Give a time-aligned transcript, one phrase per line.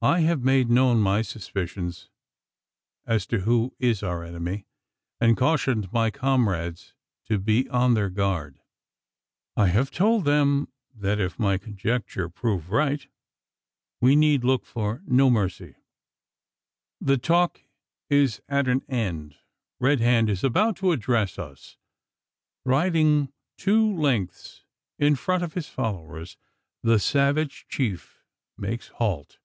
[0.00, 2.08] I have made known my suspicions
[3.04, 4.64] as to who is our enemy,
[5.20, 8.60] and cautioned my comrade's to be on their guard.
[9.56, 12.98] I have told them that, if my conjecture prove true,
[14.00, 15.74] we need look for no mercy.
[17.00, 17.62] The talk
[18.08, 19.38] is at an end.
[19.80, 21.76] Red Hand is about to address us.
[22.64, 24.62] Riding two lengths
[24.96, 26.36] in front of his followers,
[26.84, 28.22] the savage chief
[28.56, 29.38] makes halt.